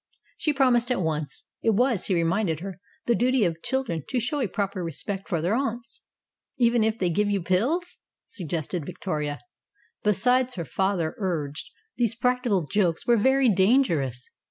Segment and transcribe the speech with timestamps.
[0.37, 1.45] She promised at once.
[1.61, 5.43] It was, he reminded her, the duty of children to show a proper respect for
[5.43, 6.01] their aunts.
[6.57, 9.37] "Even if they give you pills?" suggested Victoria.
[10.01, 14.27] Besides, her father urged, these practical jokes were very dangerous.